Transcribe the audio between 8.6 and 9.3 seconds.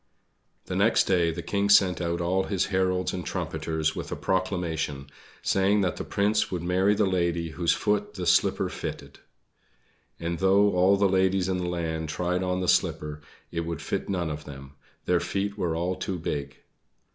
fitted.